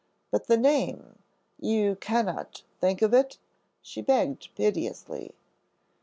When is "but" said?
0.31-0.47